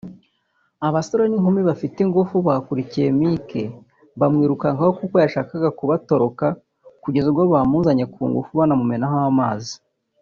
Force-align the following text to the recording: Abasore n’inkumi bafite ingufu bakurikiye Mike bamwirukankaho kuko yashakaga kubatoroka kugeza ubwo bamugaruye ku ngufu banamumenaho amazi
Abasore 0.87 1.23
n’inkumi 1.27 1.61
bafite 1.69 1.97
ingufu 2.05 2.35
bakurikiye 2.47 3.07
Mike 3.19 3.61
bamwirukankaho 4.19 4.91
kuko 4.99 5.15
yashakaga 5.23 5.69
kubatoroka 5.79 6.45
kugeza 7.03 7.25
ubwo 7.31 7.43
bamugaruye 7.53 8.05
ku 8.13 8.21
ngufu 8.29 8.51
banamumenaho 8.59 9.17
amazi 9.31 9.73